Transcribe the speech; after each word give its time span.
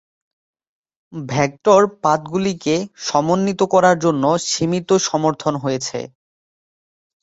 Vector 1.13 1.81
পাথগুলিকে 2.03 2.75
সমন্বিত 3.05 3.61
করার 3.73 3.97
জন্য 4.05 4.23
সীমিত 4.47 4.89
সমর্থন 5.07 5.53
রয়েছে। 5.57 5.99